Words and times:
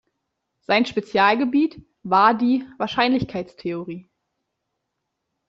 Sein 0.61 0.87
Spezialgebiet 0.87 1.85
war 2.01 2.33
die 2.33 2.65
Wahrscheinlichkeitstheorie. 2.79 4.09